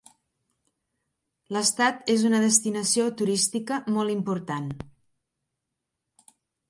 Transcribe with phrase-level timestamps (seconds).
[1.57, 4.73] L'estat és una destinació turística molt important.